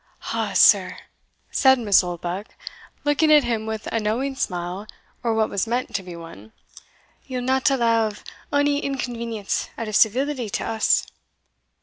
"Ah, 0.33 0.53
sir!" 0.53 0.97
said 1.51 1.77
Miss 1.77 2.03
Oldbuck 2.03 2.47
looking 3.03 3.31
at 3.31 3.43
him 3.43 3.67
with 3.67 3.85
a 3.85 3.99
knowing 3.99 4.33
smile, 4.35 4.87
or 5.21 5.35
what 5.35 5.47
was 5.47 5.67
meant 5.67 5.93
to 5.93 6.01
be 6.01 6.15
one, 6.15 6.53
"ye'll 7.27 7.43
not 7.43 7.69
allow 7.69 8.07
of 8.07 8.23
ony 8.51 8.79
inconvenience, 8.79 9.69
out 9.77 9.87
of 9.87 9.95
civility 9.95 10.49
to 10.49 10.65
us." 10.65 11.05